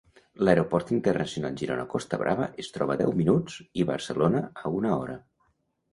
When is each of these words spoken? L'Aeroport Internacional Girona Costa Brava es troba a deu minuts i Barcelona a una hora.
L'Aeroport 0.47 0.87
Internacional 0.95 1.59
Girona 1.59 1.83
Costa 1.91 2.19
Brava 2.23 2.49
es 2.63 2.71
troba 2.77 2.95
a 2.97 3.01
deu 3.03 3.13
minuts 3.21 3.61
i 3.83 3.89
Barcelona 3.91 4.43
a 4.65 4.77
una 4.81 4.95
hora. 4.97 5.19